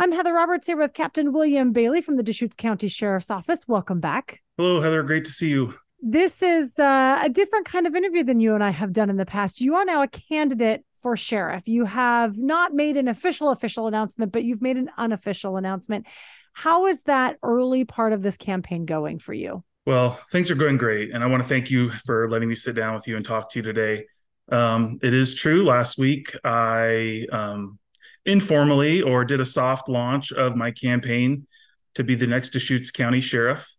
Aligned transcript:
I'm 0.00 0.10
Heather 0.10 0.32
Roberts 0.32 0.66
here 0.66 0.76
with 0.76 0.92
Captain 0.92 1.32
William 1.32 1.72
Bailey 1.72 2.00
from 2.00 2.16
the 2.16 2.24
Deschutes 2.24 2.56
County 2.56 2.88
Sheriff's 2.88 3.30
Office. 3.30 3.68
Welcome 3.68 4.00
back. 4.00 4.42
Hello, 4.56 4.80
Heather. 4.80 5.04
Great 5.04 5.24
to 5.26 5.30
see 5.30 5.50
you. 5.50 5.74
This 6.00 6.42
is 6.42 6.80
uh, 6.80 7.20
a 7.22 7.28
different 7.28 7.64
kind 7.64 7.86
of 7.86 7.94
interview 7.94 8.24
than 8.24 8.40
you 8.40 8.54
and 8.54 8.64
I 8.64 8.70
have 8.70 8.92
done 8.92 9.08
in 9.08 9.16
the 9.16 9.24
past. 9.24 9.60
You 9.60 9.76
are 9.76 9.84
now 9.84 10.02
a 10.02 10.08
candidate 10.08 10.84
for 11.00 11.16
sheriff. 11.16 11.62
You 11.66 11.84
have 11.84 12.36
not 12.36 12.74
made 12.74 12.96
an 12.96 13.06
official 13.06 13.50
official 13.50 13.86
announcement, 13.86 14.32
but 14.32 14.42
you've 14.42 14.60
made 14.60 14.76
an 14.76 14.90
unofficial 14.98 15.56
announcement. 15.56 16.06
How 16.54 16.86
is 16.86 17.04
that 17.04 17.38
early 17.44 17.84
part 17.84 18.12
of 18.12 18.20
this 18.20 18.36
campaign 18.36 18.86
going 18.86 19.20
for 19.20 19.32
you? 19.32 19.62
Well, 19.86 20.10
things 20.32 20.50
are 20.50 20.56
going 20.56 20.76
great, 20.76 21.12
and 21.12 21.22
I 21.22 21.28
want 21.28 21.42
to 21.42 21.48
thank 21.48 21.70
you 21.70 21.90
for 21.90 22.28
letting 22.28 22.48
me 22.48 22.56
sit 22.56 22.74
down 22.74 22.94
with 22.94 23.06
you 23.06 23.16
and 23.16 23.24
talk 23.24 23.50
to 23.50 23.60
you 23.60 23.62
today. 23.62 24.06
Um, 24.50 24.98
it 25.02 25.14
is 25.14 25.34
true. 25.34 25.64
Last 25.64 25.98
week, 25.98 26.34
I 26.42 27.26
um, 27.30 27.78
informally 28.26 29.02
or 29.02 29.24
did 29.24 29.40
a 29.40 29.46
soft 29.46 29.88
launch 29.88 30.32
of 30.32 30.56
my 30.56 30.70
campaign 30.70 31.46
to 31.94 32.04
be 32.04 32.14
the 32.14 32.26
next 32.26 32.50
Deschutes 32.50 32.90
County 32.90 33.20
Sheriff. 33.20 33.74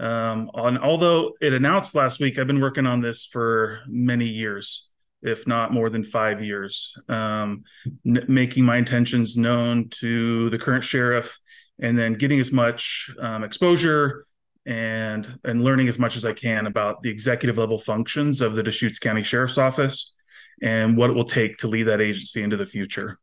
Um, 0.00 0.50
on, 0.54 0.78
although 0.78 1.32
it 1.40 1.52
announced 1.52 1.94
last 1.94 2.20
week, 2.20 2.38
I've 2.38 2.46
been 2.46 2.60
working 2.60 2.86
on 2.86 3.00
this 3.00 3.26
for 3.26 3.80
many 3.88 4.26
years, 4.26 4.90
if 5.22 5.46
not 5.46 5.72
more 5.72 5.90
than 5.90 6.04
five 6.04 6.42
years, 6.42 6.96
um, 7.08 7.64
n- 8.06 8.24
making 8.28 8.64
my 8.64 8.76
intentions 8.76 9.36
known 9.36 9.88
to 9.90 10.50
the 10.50 10.58
current 10.58 10.84
sheriff, 10.84 11.38
and 11.80 11.98
then 11.98 12.14
getting 12.14 12.38
as 12.38 12.52
much 12.52 13.10
um, 13.20 13.42
exposure 13.42 14.24
and 14.66 15.38
and 15.44 15.64
learning 15.64 15.88
as 15.88 15.98
much 15.98 16.16
as 16.16 16.24
I 16.24 16.32
can 16.32 16.66
about 16.66 17.02
the 17.02 17.10
executive 17.10 17.58
level 17.58 17.78
functions 17.78 18.40
of 18.40 18.54
the 18.54 18.62
Deschutes 18.62 18.98
County 18.98 19.22
Sheriff's 19.22 19.58
Office 19.58 20.14
and 20.60 20.96
what 20.96 21.10
it 21.10 21.14
will 21.14 21.24
take 21.24 21.56
to 21.58 21.68
lead 21.68 21.84
that 21.84 22.00
agency 22.00 22.42
into 22.42 22.56
the 22.56 22.66
future. 22.66 23.16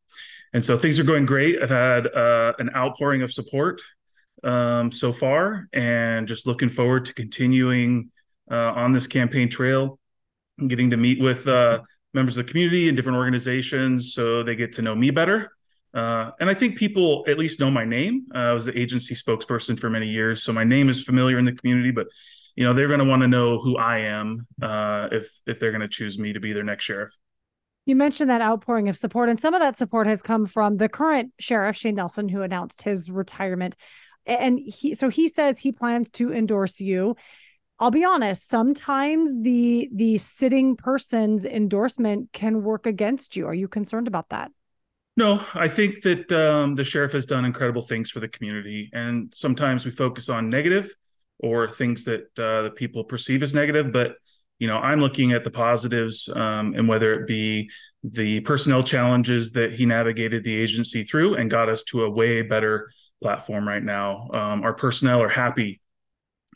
And 0.55 0.63
so 0.63 0.77
things 0.77 1.01
are 1.01 1.03
going 1.03 1.25
great. 1.25 1.61
I've 1.61 1.69
had 1.69 2.07
uh, 2.07 2.53
an 2.59 2.73
outpouring 2.73 3.21
of 3.23 3.33
support 3.33 3.81
um, 4.41 4.89
so 4.89 5.11
far, 5.11 5.67
and 5.73 6.29
just 6.29 6.47
looking 6.47 6.69
forward 6.69 7.03
to 7.05 7.13
continuing 7.13 8.09
uh, 8.49 8.71
on 8.71 8.93
this 8.93 9.05
campaign 9.05 9.49
trail, 9.49 9.99
and 10.57 10.69
getting 10.69 10.91
to 10.91 10.97
meet 10.97 11.21
with 11.21 11.45
uh, 11.49 11.81
members 12.13 12.37
of 12.37 12.45
the 12.45 12.49
community 12.49 12.87
and 12.87 12.95
different 12.95 13.17
organizations 13.17 14.13
so 14.13 14.43
they 14.43 14.55
get 14.55 14.71
to 14.71 14.81
know 14.81 14.95
me 14.95 15.11
better. 15.11 15.51
Uh, 15.93 16.31
and 16.39 16.49
I 16.49 16.53
think 16.53 16.77
people 16.77 17.25
at 17.27 17.37
least 17.37 17.59
know 17.59 17.69
my 17.69 17.83
name. 17.83 18.27
Uh, 18.33 18.37
I 18.37 18.53
was 18.53 18.63
the 18.63 18.79
agency 18.79 19.13
spokesperson 19.13 19.77
for 19.77 19.89
many 19.89 20.07
years, 20.07 20.41
so 20.41 20.53
my 20.53 20.63
name 20.63 20.87
is 20.87 21.03
familiar 21.03 21.37
in 21.37 21.43
the 21.43 21.51
community. 21.51 21.91
But 21.91 22.07
you 22.55 22.63
know, 22.63 22.71
they're 22.71 22.87
going 22.87 23.01
to 23.01 23.05
want 23.05 23.23
to 23.23 23.27
know 23.27 23.59
who 23.59 23.75
I 23.75 23.97
am 23.97 24.47
uh, 24.61 25.09
if 25.11 25.37
if 25.45 25.59
they're 25.59 25.71
going 25.71 25.81
to 25.81 25.89
choose 25.89 26.17
me 26.17 26.31
to 26.31 26.39
be 26.39 26.53
their 26.53 26.63
next 26.63 26.85
sheriff. 26.85 27.13
You 27.85 27.95
mentioned 27.95 28.29
that 28.29 28.41
outpouring 28.41 28.89
of 28.89 28.97
support, 28.97 29.29
and 29.29 29.39
some 29.39 29.53
of 29.53 29.61
that 29.61 29.77
support 29.77 30.07
has 30.07 30.21
come 30.21 30.47
from 30.47 30.77
the 30.77 30.89
current 30.89 31.33
sheriff, 31.39 31.75
Shane 31.75 31.95
Nelson, 31.95 32.27
who 32.27 32.41
announced 32.41 32.81
his 32.81 33.09
retirement. 33.11 33.75
And 34.25 34.59
he, 34.59 34.95
so 34.95 35.09
he 35.09 35.27
says 35.27 35.59
he 35.59 35.71
plans 35.71 36.09
to 36.11 36.33
endorse 36.33 36.81
you. 36.81 37.15
I'll 37.77 37.91
be 37.91 38.05
honest, 38.05 38.49
sometimes 38.49 39.37
the 39.39 39.89
the 39.93 40.17
sitting 40.17 40.77
person's 40.77 41.45
endorsement 41.45 42.31
can 42.31 42.63
work 42.63 42.87
against 42.87 43.35
you. 43.35 43.47
Are 43.47 43.53
you 43.53 43.67
concerned 43.67 44.07
about 44.07 44.29
that? 44.29 44.49
No, 45.17 45.41
I 45.53 45.67
think 45.67 46.01
that 46.01 46.31
um, 46.31 46.75
the 46.75 46.83
sheriff 46.83 47.11
has 47.11 47.25
done 47.25 47.45
incredible 47.45 47.81
things 47.81 48.09
for 48.09 48.19
the 48.19 48.27
community, 48.27 48.89
and 48.93 49.31
sometimes 49.35 49.85
we 49.85 49.91
focus 49.91 50.29
on 50.29 50.49
negative 50.49 50.93
or 51.37 51.69
things 51.69 52.05
that 52.05 52.39
uh, 52.39 52.63
the 52.63 52.71
people 52.73 53.03
perceive 53.03 53.43
as 53.43 53.53
negative. 53.53 53.91
But 53.91 54.15
you 54.59 54.67
know, 54.67 54.77
I'm 54.77 54.99
looking 54.99 55.33
at 55.33 55.43
the 55.43 55.51
positives, 55.51 56.29
um, 56.29 56.73
and 56.75 56.87
whether 56.87 57.13
it 57.13 57.27
be 57.27 57.69
the 58.03 58.39
personnel 58.41 58.83
challenges 58.83 59.51
that 59.53 59.73
he 59.73 59.85
navigated 59.85 60.43
the 60.43 60.55
agency 60.55 61.03
through 61.03 61.35
and 61.35 61.49
got 61.49 61.69
us 61.69 61.83
to 61.83 62.03
a 62.03 62.09
way 62.09 62.41
better 62.41 62.91
platform 63.21 63.67
right 63.67 63.83
now. 63.83 64.29
Um, 64.33 64.63
our 64.63 64.73
personnel 64.73 65.21
are 65.21 65.29
happy; 65.29 65.81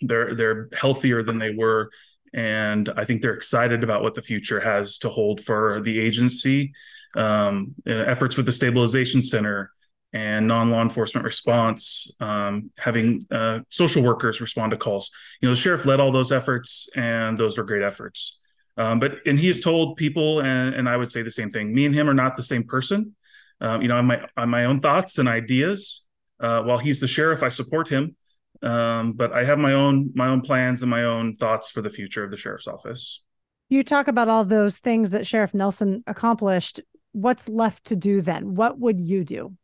they're 0.02 0.34
they're 0.36 0.70
healthier 0.74 1.24
than 1.24 1.40
they 1.40 1.54
were, 1.54 1.92
and 2.34 2.90
I 2.96 3.06
think 3.06 3.22
they're 3.22 3.34
excited 3.34 3.84
about 3.84 4.04
what 4.04 4.14
the 4.14 4.22
future 4.22 4.60
has 4.60 4.98
to 5.00 5.10
hold 5.10 5.42
for 5.42 5.82
the 5.82 6.00
agency. 6.00 6.74
Um, 7.16 7.74
efforts 7.88 8.38
with 8.38 8.46
the 8.46 8.52
stabilization 8.52 9.24
center 9.24 9.72
and 10.12 10.48
non-law 10.48 10.82
enforcement 10.82 11.24
response, 11.24 12.12
um, 12.20 12.72
having 12.78 13.28
uh, 13.32 13.60
social 13.70 14.04
workers 14.04 14.42
respond 14.42 14.72
to 14.72 14.78
calls. 14.78 15.12
You 15.42 15.48
know, 15.48 15.54
the 15.54 15.60
sheriff 15.60 15.86
led 15.86 16.00
all 16.00 16.12
those 16.12 16.32
efforts, 16.32 16.90
and 16.96 17.38
those 17.38 17.58
were 17.58 17.64
great 17.64 17.84
efforts. 17.84 18.40
Um, 18.78 19.00
but 19.00 19.18
and 19.26 19.38
he 19.38 19.48
has 19.48 19.60
told 19.60 19.98
people, 19.98 20.40
and, 20.40 20.74
and 20.74 20.90
I 20.90 20.98
would 20.98 21.12
say 21.12 21.22
the 21.22 21.32
same 21.32 21.50
thing. 21.50 21.74
Me 21.74 21.86
and 21.86 21.94
him 21.94 22.10
are 22.10 22.14
not 22.14 22.38
the 22.38 22.44
same 22.44 22.64
person. 22.64 23.16
Um, 23.62 23.82
you 23.82 23.88
know, 23.88 23.96
have 23.98 24.06
my 24.06 24.46
my 24.46 24.66
own 24.66 24.80
thoughts 24.80 25.20
and 25.20 25.28
ideas. 25.28 26.06
Uh, 26.40 26.62
while 26.62 26.78
he's 26.78 27.02
the 27.02 27.08
sheriff, 27.08 27.44
I 27.44 27.50
support 27.50 27.90
him, 27.90 28.16
um, 28.62 29.12
but 29.12 29.34
I 29.34 29.44
have 29.44 29.60
my 29.60 29.74
own 29.74 30.12
my 30.16 30.28
own 30.28 30.42
plans 30.42 30.82
and 30.82 30.90
my 30.90 31.04
own 31.04 31.36
thoughts 31.36 31.70
for 31.70 31.82
the 31.82 31.90
future 31.90 32.24
of 32.24 32.32
the 32.32 32.38
sheriff's 32.38 32.68
office. 32.68 33.22
You 33.68 33.84
talk 33.84 34.08
about 34.08 34.30
all 34.30 34.46
those 34.46 34.80
things 34.80 35.12
that 35.12 35.28
Sheriff 35.28 35.54
Nelson 35.54 36.04
accomplished. 36.08 36.80
What's 37.12 37.48
left 37.48 37.86
to 37.86 37.96
do 37.96 38.22
then? 38.22 38.56
What 38.56 38.80
would 38.80 39.00
you 39.00 39.24
do? 39.24 39.56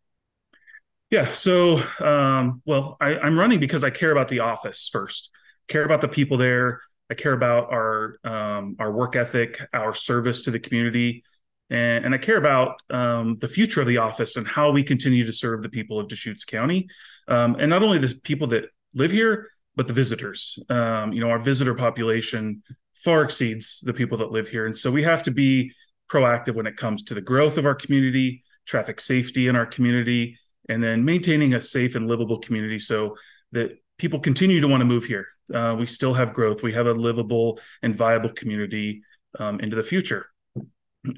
Yeah. 1.12 1.26
So, 1.26 1.82
um, 2.00 2.62
well, 2.66 2.98
I, 3.00 3.18
I'm 3.18 3.38
running 3.38 3.60
because 3.60 3.84
I 3.84 3.90
care 3.90 4.12
about 4.12 4.28
the 4.28 4.40
office 4.40 4.90
first. 4.92 5.30
Care 5.68 5.86
about 5.86 6.02
the 6.02 6.08
people 6.08 6.38
there. 6.38 6.82
I 7.10 7.14
care 7.14 7.34
about 7.34 7.72
our 7.72 8.18
um, 8.24 8.76
our 8.80 8.92
work 8.92 9.16
ethic, 9.16 9.62
our 9.74 9.94
service 9.94 10.42
to 10.42 10.52
the 10.52 10.60
community, 10.60 11.24
and, 11.70 12.06
and 12.06 12.16
I 12.16 12.18
care 12.18 12.38
about 12.38 12.82
um, 12.90 13.38
the 13.38 13.48
future 13.48 13.82
of 13.82 13.88
the 13.88 13.98
office 13.98 14.38
and 14.38 14.48
how 14.48 14.72
we 14.72 14.84
continue 14.84 15.26
to 15.26 15.34
serve 15.34 15.62
the 15.62 15.70
people 15.70 16.00
of 16.00 16.08
Deschutes 16.08 16.46
County, 16.46 16.88
um, 17.28 17.56
and 17.60 17.70
not 17.70 17.84
only 17.84 18.00
the 18.00 18.16
people 18.24 18.48
that 18.48 18.66
live 18.96 19.12
here, 19.12 19.50
but 19.76 19.88
the 19.88 19.94
visitors. 19.94 20.58
Um, 20.70 21.14
you 21.14 21.20
know, 21.20 21.30
our 21.30 21.40
visitor 21.40 21.76
population 21.76 22.64
far 22.96 23.24
exceeds 23.24 23.82
the 23.82 23.94
people 23.94 24.18
that 24.18 24.32
live 24.32 24.48
here, 24.48 24.66
and 24.66 24.78
so 24.78 24.90
we 24.90 25.04
have 25.04 25.22
to 25.24 25.32
be 25.32 25.72
proactive 26.10 26.56
when 26.56 26.66
it 26.66 26.76
comes 26.76 27.04
to 27.04 27.14
the 27.14 27.22
growth 27.22 27.60
of 27.60 27.68
our 27.68 27.76
community, 27.76 28.44
traffic 28.66 29.00
safety 29.00 29.48
in 29.48 29.56
our 29.56 29.66
community, 29.68 30.40
and 30.70 30.84
then 30.84 31.06
maintaining 31.06 31.54
a 31.54 31.62
safe 31.62 31.96
and 31.96 32.08
livable 32.08 32.40
community 32.40 32.80
so 32.80 33.18
that 33.52 33.78
people 33.98 34.20
continue 34.20 34.60
to 34.62 34.68
want 34.68 34.82
to 34.82 34.86
move 34.86 35.06
here. 35.06 35.28
Uh, 35.54 35.76
we 35.78 35.86
still 35.86 36.14
have 36.14 36.34
growth. 36.34 36.64
We 36.64 36.74
have 36.74 36.88
a 36.88 36.94
livable 36.94 37.60
and 37.82 37.96
viable 37.96 38.30
community 38.30 39.04
um, 39.40 39.60
into 39.60 39.76
the 39.76 39.84
future. 39.84 40.28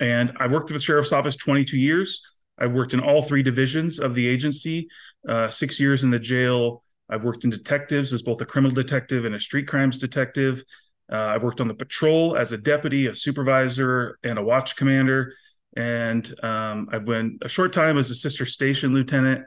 And 0.02 0.34
I've 0.40 0.52
worked 0.52 0.70
with 0.70 0.80
the 0.80 0.84
sheriff's 0.84 1.14
office 1.14 1.36
22 1.36 1.78
years. 1.78 2.22
I've 2.60 2.74
worked 2.74 2.94
in 2.94 3.00
all 3.00 3.22
three 3.22 3.44
divisions 3.44 4.00
of 4.00 4.16
the 4.16 4.28
agency, 4.28 4.90
uh, 5.28 5.50
six 5.50 5.80
years 5.80 6.04
in 6.04 6.12
the 6.12 6.20
jail. 6.20 6.84
I've 7.10 7.24
worked 7.24 7.46
in 7.46 7.50
detectives 7.50 8.12
as 8.12 8.22
both 8.22 8.42
a 8.42 8.46
criminal 8.46 8.76
detective 8.76 9.26
and 9.26 9.36
a 9.36 9.40
street 9.40 9.68
crimes 9.68 9.98
detective. 9.98 10.64
Uh, 11.12 11.18
I've 11.18 11.44
worked 11.44 11.62
on 11.62 11.70
the 11.70 11.74
patrol 11.74 12.36
as 12.36 12.52
a 12.52 12.58
deputy, 12.58 13.08
a 13.08 13.16
supervisor, 13.16 14.18
and 14.24 14.38
a 14.38 14.44
watch 14.44 14.76
commander 14.76 15.34
and 15.78 16.34
um, 16.44 16.90
I've 16.92 17.06
been 17.06 17.38
a 17.44 17.48
short 17.48 17.72
time 17.72 18.00
as 18.00 18.10
a 18.10 18.16
Sisters 18.16 18.52
station 18.52 18.94
lieutenant, 18.94 19.46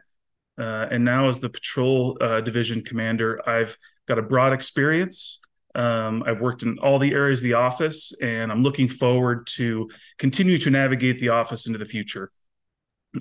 uh, 0.59 0.87
and 0.91 1.05
now 1.05 1.29
as 1.29 1.41
the 1.41 1.51
patrol 1.51 2.17
uh, 2.21 2.41
division 2.41 2.83
commander. 2.83 3.47
I've 3.49 3.77
got 4.07 4.19
a 4.19 4.23
broad 4.23 4.53
experience. 4.53 5.41
Um, 5.75 6.23
I've 6.25 6.41
worked 6.41 6.63
in 6.63 6.79
all 6.79 7.01
the 7.01 7.13
areas 7.13 7.41
of 7.41 7.45
the 7.45 7.55
office, 7.55 8.13
and 8.23 8.53
I'm 8.53 8.63
looking 8.63 8.87
forward 8.87 9.49
to 9.57 9.91
continue 10.19 10.57
to 10.59 10.71
navigate 10.71 11.19
the 11.19 11.31
office 11.31 11.67
into 11.67 11.81
the 11.81 11.85
future. 11.85 12.31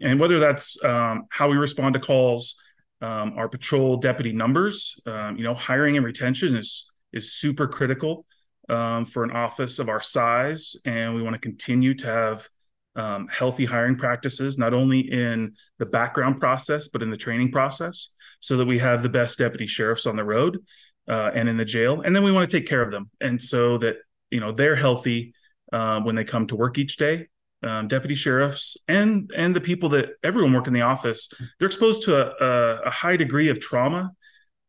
And 0.03 0.19
whether 0.19 0.39
that's 0.39 0.81
um, 0.83 1.25
how 1.31 1.49
we 1.49 1.57
respond 1.57 1.93
to 1.95 1.99
calls, 1.99 2.55
um, 3.01 3.33
our 3.37 3.49
patrol 3.49 3.97
deputy 3.97 4.33
numbers, 4.33 4.99
um, 5.07 5.35
you 5.35 5.43
know, 5.43 5.55
hiring 5.55 5.97
and 5.97 6.05
retention 6.05 6.55
is 6.55 6.91
is 7.11 7.33
super 7.33 7.67
critical 7.67 8.27
um, 8.67 9.03
for 9.03 9.23
an 9.23 9.31
office 9.31 9.79
of 9.79 9.89
our 9.89 10.01
size, 10.01 10.75
and 10.85 11.15
we 11.15 11.23
want 11.23 11.33
to 11.33 11.41
continue 11.41 11.95
to 11.95 12.05
have 12.05 12.49
um, 12.95 13.27
healthy 13.27 13.66
hiring 13.66 13.95
practices, 13.95 14.57
not 14.57 14.73
only 14.73 15.00
in 15.00 15.53
the 15.77 15.85
background 15.85 16.39
process, 16.39 16.88
but 16.88 17.01
in 17.01 17.11
the 17.11 17.17
training 17.17 17.51
process, 17.51 18.09
so 18.39 18.57
that 18.57 18.65
we 18.65 18.80
have 18.80 19.03
the 19.03 19.09
best 19.09 19.38
deputy 19.38 19.68
sheriffs 19.68 20.06
on 20.06 20.15
the 20.15 20.24
road 20.24 20.59
uh, 21.07 21.31
and 21.33 21.50
in 21.50 21.57
the 21.57 21.65
jail. 21.65 22.01
And 22.01 22.15
then 22.15 22.24
we 22.24 22.31
want 22.31 22.50
to 22.50 22.57
take 22.57 22.68
care 22.68 22.81
of 22.81 22.91
them. 22.91 23.09
And 23.21 23.41
so 23.41 23.77
that, 23.80 23.97
you 24.30 24.39
know, 24.39 24.51
they're 24.51 24.75
healthy 24.75 25.33
uh, 25.71 26.01
when 26.01 26.15
they 26.15 26.24
come 26.24 26.47
to 26.47 26.56
work 26.56 26.77
each 26.77 26.97
day. 26.97 27.27
Um, 27.62 27.89
deputy 27.89 28.15
sheriffs 28.15 28.77
and 28.88 29.30
and 29.36 29.53
the 29.53 29.59
people 29.59 29.89
that 29.89 30.12
everyone 30.24 30.53
work 30.53 30.68
in 30.68 30.74
the 30.74 30.83
office, 30.83 31.27
they're 31.59 31.65
exposed 31.65 32.03
to 32.03 32.15
a, 32.15 32.45
a, 32.45 32.81
a 32.83 32.89
high 32.89 33.18
degree 33.18 33.50
of 33.50 33.59
trauma 33.59 34.12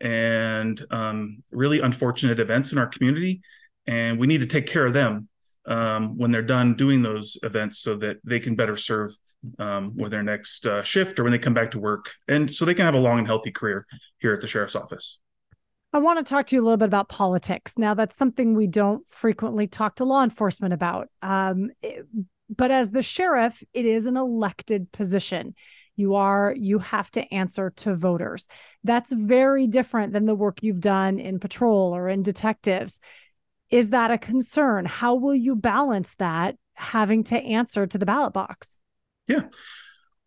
and 0.00 0.84
um, 0.90 1.44
really 1.52 1.78
unfortunate 1.78 2.40
events 2.40 2.72
in 2.72 2.78
our 2.78 2.88
community, 2.88 3.42
and 3.86 4.18
we 4.18 4.26
need 4.26 4.40
to 4.40 4.46
take 4.46 4.66
care 4.66 4.84
of 4.84 4.92
them 4.92 5.28
um, 5.66 6.16
when 6.16 6.32
they're 6.32 6.42
done 6.42 6.74
doing 6.74 7.02
those 7.02 7.36
events 7.42 7.78
so 7.78 7.96
that 7.96 8.16
they 8.24 8.40
can 8.40 8.54
better 8.54 8.76
serve 8.76 9.12
um, 9.58 9.96
with 9.96 10.10
their 10.10 10.22
next 10.22 10.66
uh, 10.66 10.82
shift 10.82 11.18
or 11.18 11.24
when 11.24 11.32
they 11.32 11.38
come 11.38 11.54
back 11.54 11.70
to 11.72 11.78
work 11.78 12.12
and 12.28 12.52
so 12.52 12.64
they 12.64 12.74
can 12.74 12.86
have 12.86 12.94
a 12.94 12.98
long 12.98 13.18
and 13.18 13.26
healthy 13.26 13.50
career 13.50 13.86
here 14.18 14.32
at 14.32 14.40
the 14.40 14.46
sheriff's 14.46 14.76
office. 14.76 15.18
I 15.92 15.98
want 15.98 16.18
to 16.18 16.28
talk 16.28 16.46
to 16.46 16.56
you 16.56 16.62
a 16.62 16.64
little 16.64 16.76
bit 16.76 16.86
about 16.86 17.08
politics. 17.08 17.76
Now 17.76 17.94
that's 17.94 18.16
something 18.16 18.54
we 18.56 18.68
don't 18.68 19.04
frequently 19.10 19.66
talk 19.66 19.96
to 19.96 20.04
law 20.04 20.22
enforcement 20.22 20.72
about 20.72 21.08
um, 21.20 21.70
it, 21.82 22.06
but 22.48 22.70
as 22.70 22.90
the 22.90 23.02
sheriff 23.02 23.62
it 23.74 23.86
is 23.86 24.06
an 24.06 24.16
elected 24.16 24.90
position. 24.92 25.54
You 25.96 26.14
are 26.14 26.54
you 26.56 26.78
have 26.78 27.10
to 27.10 27.34
answer 27.34 27.70
to 27.76 27.94
voters. 27.94 28.48
That's 28.84 29.12
very 29.12 29.66
different 29.66 30.14
than 30.14 30.24
the 30.24 30.34
work 30.34 30.62
you've 30.62 30.80
done 30.80 31.18
in 31.18 31.40
patrol 31.40 31.94
or 31.94 32.08
in 32.08 32.22
detectives 32.22 33.00
is 33.70 33.90
that 33.90 34.10
a 34.10 34.18
concern 34.18 34.84
how 34.84 35.14
will 35.14 35.34
you 35.34 35.54
balance 35.54 36.14
that 36.16 36.56
having 36.74 37.24
to 37.24 37.36
answer 37.36 37.86
to 37.86 37.98
the 37.98 38.06
ballot 38.06 38.32
box 38.32 38.78
yeah 39.26 39.42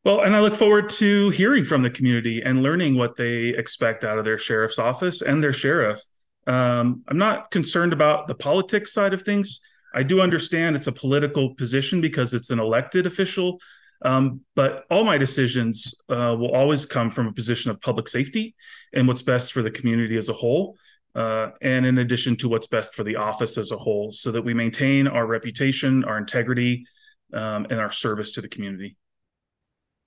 well, 0.04 0.20
and 0.20 0.36
I 0.36 0.42
look 0.42 0.56
forward 0.56 0.90
to 0.90 1.30
hearing 1.30 1.64
from 1.64 1.82
the 1.82 1.90
community 1.90 2.42
and 2.42 2.62
learning 2.62 2.98
what 2.98 3.16
they 3.16 3.50
expect 3.50 4.04
out 4.04 4.20
of 4.20 4.26
their 4.26 4.38
sheriff's 4.38 4.78
office 4.78 5.22
and 5.22 5.42
their 5.42 5.54
sheriff. 5.54 6.02
Um, 6.46 7.04
I'm 7.08 7.18
not 7.18 7.52
concerned 7.52 7.94
about 7.94 8.28
the 8.28 8.36
politics 8.36 8.92
side 8.92 9.14
of 9.14 9.22
things. 9.22 9.62
I 9.94 10.04
do 10.04 10.20
understand 10.20 10.76
it's 10.76 10.88
a 10.88 10.92
political 10.92 11.56
position 11.56 12.02
because 12.02 12.34
it's 12.34 12.50
an 12.50 12.60
elected 12.60 13.06
official, 13.06 13.60
um, 14.02 14.42
but 14.56 14.84
all 14.92 15.06
my 15.06 15.18
decisions 15.18 15.96
uh, 16.10 16.36
will 16.38 16.52
always 16.52 16.86
come 16.86 17.10
from 17.10 17.28
a 17.28 17.34
position 17.34 17.72
of 17.72 17.80
public 17.80 18.10
safety 18.10 18.56
and 18.92 19.08
what's 19.08 19.22
best 19.22 19.54
for 19.54 19.62
the 19.62 19.72
community 19.72 20.18
as 20.18 20.28
a 20.28 20.34
whole. 20.34 20.76
Uh, 21.16 21.50
and 21.62 21.86
in 21.86 22.00
addition 22.00 22.36
to 22.36 22.50
what's 22.50 22.68
best 22.68 22.96
for 22.96 23.04
the 23.04 23.16
office 23.16 23.58
as 23.58 23.72
a 23.72 23.78
whole, 23.78 24.12
so 24.12 24.32
that 24.32 24.42
we 24.42 24.54
maintain 24.54 25.08
our 25.08 25.28
reputation, 25.28 26.04
our 26.04 26.18
integrity, 26.18 26.86
um, 27.34 27.68
and 27.70 27.80
our 27.80 27.92
service 27.92 28.32
to 28.32 28.42
the 28.42 28.48
community 28.48 28.96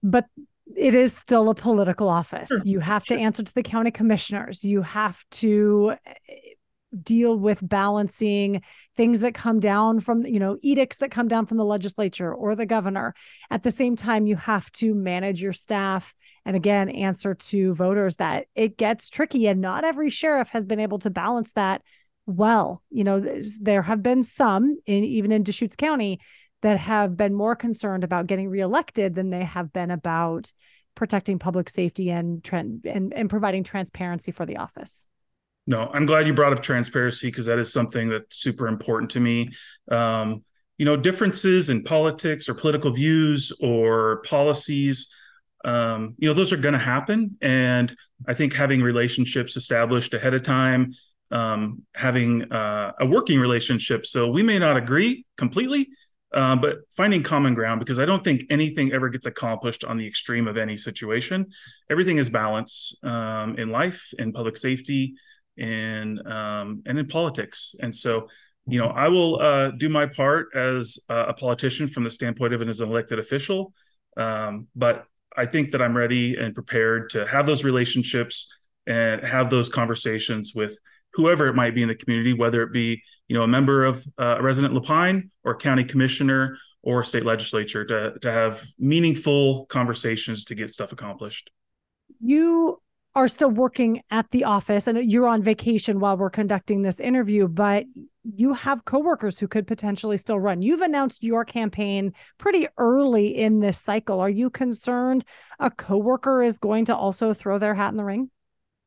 but 0.02 0.26
it 0.76 0.94
is 0.94 1.16
still 1.16 1.48
a 1.48 1.54
political 1.54 2.08
office. 2.08 2.48
Sure. 2.48 2.60
You 2.64 2.80
have 2.80 3.04
sure. 3.04 3.16
to 3.16 3.22
answer 3.22 3.42
to 3.42 3.54
the 3.54 3.62
county 3.62 3.90
commissioners. 3.90 4.64
You 4.64 4.82
have 4.82 5.22
to 5.32 5.94
eh, 6.06 6.12
deal 7.02 7.38
with 7.38 7.66
balancing 7.66 8.62
things 8.96 9.20
that 9.20 9.34
come 9.34 9.60
down 9.60 10.00
from 10.00 10.24
you 10.24 10.38
know 10.38 10.56
edicts 10.62 10.98
that 10.98 11.10
come 11.10 11.28
down 11.28 11.44
from 11.44 11.58
the 11.58 11.64
legislature 11.64 12.32
or 12.32 12.54
the 12.54 12.64
governor 12.64 13.12
at 13.50 13.62
the 13.62 13.70
same 13.70 13.96
time 13.96 14.26
you 14.26 14.36
have 14.36 14.70
to 14.72 14.94
manage 14.94 15.42
your 15.42 15.52
staff 15.52 16.14
and 16.46 16.56
again 16.56 16.88
answer 16.88 17.34
to 17.34 17.74
voters 17.74 18.16
that 18.16 18.46
it 18.54 18.78
gets 18.78 19.10
tricky 19.10 19.46
and 19.46 19.60
not 19.60 19.84
every 19.84 20.08
sheriff 20.08 20.48
has 20.48 20.64
been 20.64 20.80
able 20.80 20.98
to 20.98 21.10
balance 21.10 21.52
that 21.52 21.82
well 22.24 22.82
you 22.90 23.04
know 23.04 23.20
there 23.60 23.82
have 23.82 24.02
been 24.02 24.24
some 24.24 24.78
in 24.86 25.04
even 25.04 25.30
in 25.30 25.42
deschutes 25.42 25.76
county 25.76 26.18
that 26.62 26.78
have 26.78 27.16
been 27.16 27.34
more 27.34 27.54
concerned 27.54 28.04
about 28.04 28.26
getting 28.26 28.48
reelected 28.48 29.14
than 29.14 29.28
they 29.28 29.44
have 29.44 29.72
been 29.72 29.90
about 29.90 30.50
protecting 30.94 31.38
public 31.38 31.70
safety 31.70 32.10
and 32.10 32.42
trend 32.42 32.84
and, 32.86 33.12
and 33.14 33.30
providing 33.30 33.62
transparency 33.62 34.32
for 34.32 34.46
the 34.46 34.56
office. 34.56 35.06
No, 35.68 35.90
I'm 35.92 36.06
glad 36.06 36.26
you 36.26 36.34
brought 36.34 36.52
up 36.52 36.62
transparency 36.62 37.28
because 37.28 37.46
that 37.46 37.58
is 37.58 37.72
something 37.72 38.08
that's 38.08 38.36
super 38.36 38.66
important 38.66 39.10
to 39.12 39.20
me. 39.20 39.50
Um, 39.90 40.44
you 40.78 40.84
know, 40.84 40.96
differences 40.96 41.70
in 41.70 41.84
politics 41.84 42.48
or 42.48 42.54
political 42.54 42.92
views 42.92 43.52
or 43.60 44.22
policies, 44.28 45.14
um, 45.66 46.14
you 46.18 46.28
know, 46.28 46.34
those 46.34 46.52
are 46.52 46.56
going 46.56 46.74
to 46.74 46.78
happen. 46.78 47.36
And 47.42 47.94
I 48.26 48.34
think 48.34 48.54
having 48.54 48.82
relationships 48.82 49.56
established 49.56 50.14
ahead 50.14 50.32
of 50.32 50.44
time, 50.44 50.94
um, 51.32 51.82
having 51.94 52.52
uh, 52.52 52.92
a 53.00 53.04
working 53.04 53.40
relationship, 53.40 54.06
so 54.06 54.30
we 54.30 54.44
may 54.44 54.60
not 54.60 54.76
agree 54.76 55.26
completely, 55.36 55.88
um, 56.32 56.60
but 56.60 56.78
finding 56.96 57.24
common 57.24 57.54
ground 57.54 57.80
because 57.80 57.98
I 57.98 58.04
don't 58.04 58.22
think 58.22 58.44
anything 58.48 58.92
ever 58.92 59.08
gets 59.08 59.26
accomplished 59.26 59.84
on 59.84 59.96
the 59.96 60.06
extreme 60.06 60.46
of 60.46 60.56
any 60.56 60.76
situation. 60.76 61.46
Everything 61.90 62.18
is 62.18 62.30
balance 62.30 62.94
um, 63.02 63.56
in 63.58 63.70
life, 63.70 64.14
in 64.20 64.32
public 64.32 64.56
safety, 64.56 65.14
in 65.56 66.24
um, 66.28 66.82
and 66.86 66.96
in 66.96 67.08
politics. 67.08 67.74
And 67.80 67.92
so, 67.92 68.28
you 68.68 68.78
know, 68.78 68.88
I 68.88 69.08
will 69.08 69.40
uh, 69.40 69.70
do 69.72 69.88
my 69.88 70.06
part 70.06 70.54
as 70.54 70.98
a 71.08 71.32
politician 71.32 71.88
from 71.88 72.04
the 72.04 72.10
standpoint 72.10 72.54
of 72.54 72.60
an 72.60 72.68
as 72.68 72.78
an 72.78 72.88
elected 72.88 73.18
official. 73.18 73.72
Um, 74.16 74.68
but 74.76 75.06
I 75.36 75.46
think 75.46 75.72
that 75.72 75.82
I'm 75.82 75.96
ready 75.96 76.36
and 76.36 76.54
prepared 76.54 77.10
to 77.10 77.26
have 77.26 77.46
those 77.46 77.64
relationships 77.64 78.56
and 78.86 79.22
have 79.22 79.50
those 79.50 79.68
conversations 79.68 80.52
with 80.54 80.78
whoever 81.12 81.48
it 81.48 81.54
might 81.54 81.74
be 81.74 81.82
in 81.82 81.88
the 81.88 81.94
community, 81.94 82.32
whether 82.32 82.62
it 82.62 82.72
be 82.72 83.02
you 83.28 83.36
know 83.36 83.42
a 83.42 83.48
member 83.48 83.84
of 83.84 84.04
uh, 84.18 84.36
a 84.38 84.42
resident 84.42 84.74
La 84.74 84.80
Pine 84.80 85.30
or 85.44 85.56
county 85.56 85.84
commissioner 85.84 86.58
or 86.82 87.02
state 87.02 87.24
legislature 87.24 87.84
to 87.84 88.18
to 88.20 88.32
have 88.32 88.64
meaningful 88.78 89.66
conversations 89.66 90.44
to 90.46 90.54
get 90.54 90.70
stuff 90.70 90.92
accomplished. 90.92 91.50
You 92.20 92.80
are 93.16 93.28
still 93.28 93.50
working 93.50 94.02
at 94.10 94.30
the 94.30 94.44
office 94.44 94.86
and 94.86 95.10
you're 95.10 95.26
on 95.26 95.42
vacation 95.42 95.98
while 95.98 96.18
we're 96.18 96.28
conducting 96.28 96.82
this 96.82 97.00
interview, 97.00 97.48
but 97.48 97.86
you 98.22 98.52
have 98.52 98.84
coworkers 98.84 99.38
who 99.38 99.48
could 99.48 99.66
potentially 99.66 100.18
still 100.18 100.38
run. 100.38 100.60
You've 100.60 100.82
announced 100.82 101.24
your 101.24 101.42
campaign 101.42 102.12
pretty 102.36 102.68
early 102.76 103.28
in 103.28 103.60
this 103.60 103.80
cycle. 103.80 104.20
Are 104.20 104.28
you 104.28 104.50
concerned 104.50 105.24
a 105.58 105.70
coworker 105.70 106.42
is 106.42 106.58
going 106.58 106.84
to 106.84 106.96
also 106.96 107.32
throw 107.32 107.58
their 107.58 107.74
hat 107.74 107.90
in 107.90 107.96
the 107.96 108.04
ring? 108.04 108.30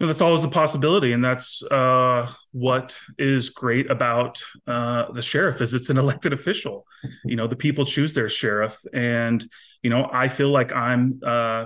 that's 0.08 0.22
always 0.22 0.46
a 0.46 0.50
possibility, 0.50 1.12
and 1.12 1.22
that's 1.22 1.62
uh, 1.64 2.26
what 2.54 2.98
is 3.18 3.50
great 3.50 3.90
about 3.90 4.42
uh, 4.66 5.12
the 5.12 5.22
sheriff 5.22 5.60
is 5.60 5.74
it's 5.74 5.90
an 5.90 5.98
elected 5.98 6.32
official. 6.32 6.86
You 7.26 7.36
know, 7.36 7.48
the 7.48 7.58
people 7.58 7.84
choose 7.84 8.14
their 8.14 8.30
sheriff, 8.30 8.80
and 8.94 9.46
you 9.84 9.90
know, 9.90 10.10
I 10.10 10.30
feel 10.30 10.52
like 10.52 10.74
I'm 10.74 11.20
uh, 11.22 11.66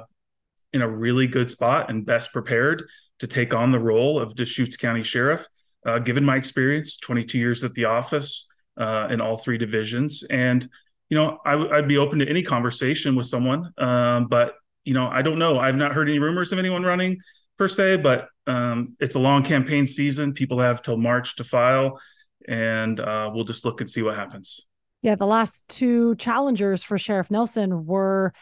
in 0.74 0.82
a 0.82 0.88
really 0.88 1.28
good 1.28 1.50
spot 1.52 1.90
and 1.90 2.06
best 2.06 2.34
prepared 2.34 2.84
to 3.20 3.28
take 3.28 3.54
on 3.54 3.72
the 3.72 3.80
role 3.80 4.20
of 4.20 4.36
Deschutes 4.36 4.76
County 4.76 5.04
Sheriff, 5.04 5.48
uh, 5.86 6.00
given 6.00 6.26
my 6.26 6.36
experience, 6.36 6.98
22 6.98 7.38
years 7.38 7.64
at 7.64 7.74
the 7.74 7.86
office 7.86 8.50
uh, 8.78 9.08
in 9.12 9.22
all 9.22 9.38
three 9.38 9.58
divisions, 9.58 10.24
and 10.24 10.68
you 11.10 11.18
know, 11.18 11.38
I, 11.46 11.56
would 11.56 11.88
be 11.88 11.98
open 11.98 12.20
to 12.20 12.28
any 12.28 12.42
conversation 12.42 13.16
with 13.16 13.28
someone, 13.28 13.72
um, 13.78 14.28
but 14.28 14.56
you 14.84 14.94
know, 14.94 15.08
I 15.08 15.22
don't 15.22 15.38
know. 15.38 15.60
I've 15.60 15.76
not 15.76 15.94
heard 15.94 16.10
any 16.10 16.18
rumors 16.18 16.52
of 16.52 16.60
anyone 16.60 16.84
running 16.84 17.20
per 17.58 17.68
se, 17.68 17.98
but 17.98 18.28
um, 18.48 18.96
it's 19.00 19.16
a 19.16 19.20
long 19.20 19.44
campaign 19.44 19.86
season. 19.86 20.34
People 20.34 20.60
have 20.60 20.82
till 20.82 20.98
March 20.98 21.36
to 21.36 21.44
file, 21.44 22.00
and 22.48 23.00
uh, 23.00 23.30
we'll 23.34 23.44
just 23.44 23.64
look 23.64 23.80
and 23.80 23.90
see 23.90 24.02
what 24.02 24.16
happens. 24.16 24.62
Yeah, 25.02 25.16
the 25.16 25.28
last 25.28 25.68
two 25.68 26.16
challengers 26.16 26.82
for 26.82 26.98
Sheriff 26.98 27.30
Nelson 27.30 27.86
were 27.86 28.34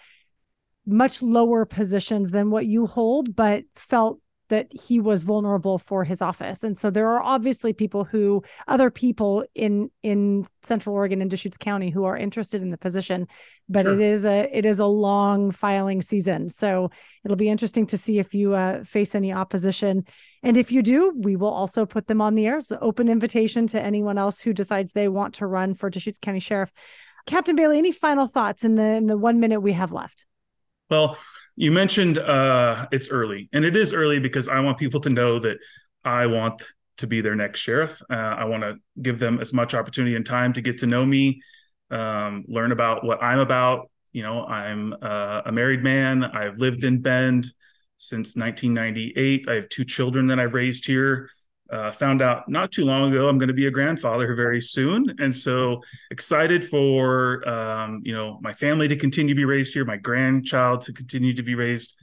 much 0.86 1.22
lower 1.22 1.66
positions 1.66 2.32
than 2.32 2.50
what 2.50 2.66
you 2.66 2.88
hold, 2.88 3.36
but 3.36 3.64
felt 3.76 4.20
that 4.52 4.68
he 4.70 5.00
was 5.00 5.24
vulnerable 5.24 5.78
for 5.78 6.04
his 6.04 6.22
office. 6.22 6.62
And 6.62 6.78
so 6.78 6.92
there 6.92 7.08
are 7.08 7.24
obviously 7.24 7.72
people 7.72 8.04
who 8.04 8.44
other 8.68 8.92
people 8.92 9.46
in 9.56 9.90
in 10.04 10.46
central 10.62 10.94
oregon 10.94 11.22
and 11.22 11.32
deschutes 11.32 11.58
county 11.58 11.90
who 11.90 12.04
are 12.04 12.18
interested 12.18 12.62
in 12.62 12.70
the 12.70 12.78
position 12.78 13.28
but 13.70 13.84
sure. 13.84 13.94
it 13.94 14.02
is 14.02 14.26
a 14.26 14.50
it 14.56 14.66
is 14.66 14.80
a 14.80 14.86
long 14.86 15.52
filing 15.52 16.02
season. 16.02 16.50
So 16.50 16.92
it'll 17.24 17.38
be 17.38 17.48
interesting 17.48 17.86
to 17.88 17.98
see 17.98 18.20
if 18.20 18.34
you 18.34 18.54
uh, 18.54 18.84
face 18.84 19.16
any 19.16 19.32
opposition. 19.32 20.04
And 20.44 20.58
if 20.58 20.70
you 20.70 20.84
do 20.84 21.14
we 21.16 21.38
will 21.38 21.54
also 21.54 21.86
put 21.86 22.08
them 22.08 22.22
on 22.22 22.36
the 22.36 22.46
air. 22.46 22.58
It's 22.58 22.72
an 22.72 22.80
open 22.82 23.08
invitation 23.08 23.68
to 23.68 23.82
anyone 23.82 24.18
else 24.18 24.42
who 24.42 24.52
decides 24.52 24.92
they 24.92 25.08
want 25.08 25.36
to 25.36 25.48
run 25.48 25.76
for 25.76 25.90
deschutes 25.90 26.20
county 26.20 26.42
sheriff. 26.42 26.74
Captain 27.26 27.56
bailey 27.56 27.78
any 27.78 27.94
final 27.94 28.28
thoughts 28.28 28.66
in 28.66 28.76
the 28.76 28.84
in 28.84 29.08
the 29.08 29.18
one 29.18 29.40
minute 29.40 29.62
we 29.62 29.72
have 29.72 29.94
left 29.94 30.26
well, 30.92 31.18
you 31.56 31.72
mentioned 31.72 32.20
uh, 32.20 32.86
it's 32.92 33.10
early, 33.10 33.50
and 33.54 33.66
it 33.66 33.76
is 33.76 33.94
early 33.94 34.20
because 34.20 34.48
I 34.48 34.60
want 34.60 34.78
people 34.78 35.00
to 35.02 35.10
know 35.10 35.40
that 35.40 35.58
I 36.04 36.28
want 36.28 36.62
to 36.98 37.08
be 37.08 37.22
their 37.22 37.36
next 37.36 37.62
sheriff. 37.62 38.02
Uh, 38.10 38.14
I 38.14 38.46
want 38.46 38.64
to 38.64 38.76
give 39.02 39.18
them 39.18 39.40
as 39.40 39.54
much 39.54 39.74
opportunity 39.74 40.16
and 40.16 40.26
time 40.26 40.54
to 40.54 40.62
get 40.62 40.80
to 40.80 40.86
know 40.86 41.06
me, 41.06 41.42
um, 41.90 42.44
learn 42.48 42.72
about 42.72 43.04
what 43.06 43.24
I'm 43.24 43.40
about. 43.40 43.90
You 44.12 44.24
know, 44.24 44.46
I'm 44.46 44.94
uh, 45.02 45.44
a 45.46 45.52
married 45.52 45.82
man. 45.82 46.24
I've 46.26 46.58
lived 46.58 46.84
in 46.84 47.02
Bend 47.02 47.48
since 47.96 48.36
1998. 48.36 49.48
I 49.48 49.54
have 49.56 49.70
two 49.70 49.86
children 49.86 50.28
that 50.28 50.40
I've 50.40 50.54
raised 50.54 50.86
here 50.86 51.30
uh, 51.72 51.90
found 51.92 52.22
out 52.22 52.50
not 52.50 52.72
too 52.72 52.86
long 52.86 53.12
ago 53.12 53.30
I'm 53.30 53.38
going 53.38 53.48
to 53.48 53.54
be 53.54 53.68
a 53.68 53.72
grandfather 53.72 54.36
very 54.36 54.62
soon, 54.62 55.16
and 55.20 55.36
so 55.36 55.82
excited 56.10 56.64
for 56.64 57.48
um, 57.48 58.02
you 58.04 58.14
know 58.14 58.40
my 58.42 58.54
family 58.54 58.88
to 58.88 58.96
continue 58.96 59.34
to 59.34 59.38
be 59.38 59.46
raised 59.46 59.74
here, 59.74 59.86
my 59.86 59.98
grandchild 59.98 60.82
to 60.84 60.94
continue 60.94 61.34
to 61.34 61.44
be 61.44 61.56
raised, 61.56 61.96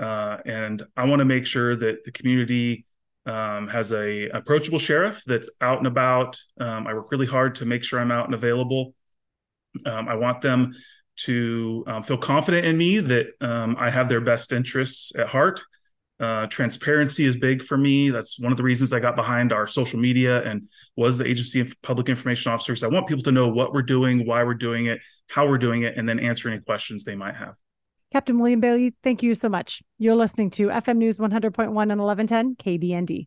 uh, 0.00 0.38
and 0.44 0.82
I 0.96 1.04
want 1.06 1.20
to 1.20 1.24
make 1.24 1.46
sure 1.46 1.74
that 1.74 2.04
the 2.04 2.12
community 2.12 2.84
um, 3.26 3.68
has 3.68 3.92
a 3.92 4.28
approachable 4.28 4.78
sheriff 4.78 5.22
that's 5.26 5.50
out 5.60 5.78
and 5.78 5.86
about. 5.86 6.38
Um, 6.60 6.86
I 6.86 6.94
work 6.94 7.10
really 7.10 7.26
hard 7.26 7.54
to 7.56 7.64
make 7.64 7.82
sure 7.82 8.00
I'm 8.00 8.12
out 8.12 8.26
and 8.26 8.34
available. 8.34 8.94
Um, 9.86 10.08
I 10.08 10.16
want 10.16 10.40
them 10.40 10.74
to 11.16 11.84
um, 11.86 12.02
feel 12.02 12.18
confident 12.18 12.66
in 12.66 12.76
me 12.76 12.98
that 13.00 13.28
um, 13.40 13.76
I 13.78 13.90
have 13.90 14.08
their 14.08 14.20
best 14.20 14.52
interests 14.52 15.14
at 15.16 15.28
heart. 15.28 15.62
Uh, 16.24 16.46
transparency 16.46 17.26
is 17.26 17.36
big 17.36 17.62
for 17.62 17.76
me. 17.76 18.08
That's 18.08 18.40
one 18.40 18.50
of 18.50 18.56
the 18.56 18.62
reasons 18.62 18.94
I 18.94 19.00
got 19.00 19.14
behind 19.14 19.52
our 19.52 19.66
social 19.66 20.00
media 20.00 20.42
and 20.42 20.68
was 20.96 21.18
the 21.18 21.26
agency 21.26 21.60
of 21.60 21.74
public 21.82 22.08
information 22.08 22.50
officers. 22.50 22.82
I 22.82 22.88
want 22.88 23.06
people 23.06 23.22
to 23.24 23.32
know 23.32 23.46
what 23.48 23.74
we're 23.74 23.82
doing, 23.82 24.26
why 24.26 24.42
we're 24.42 24.54
doing 24.54 24.86
it, 24.86 25.00
how 25.28 25.46
we're 25.46 25.58
doing 25.58 25.82
it, 25.82 25.98
and 25.98 26.08
then 26.08 26.18
answer 26.18 26.48
any 26.48 26.60
questions 26.60 27.04
they 27.04 27.14
might 27.14 27.36
have. 27.36 27.56
Captain 28.10 28.38
William 28.38 28.60
Bailey, 28.60 28.94
thank 29.02 29.22
you 29.22 29.34
so 29.34 29.50
much. 29.50 29.82
You're 29.98 30.14
listening 30.14 30.48
to 30.52 30.68
FM 30.68 30.96
News 30.96 31.18
100.1 31.18 31.66
and 31.66 31.76
1110 31.76 32.56
KBND. 32.56 33.26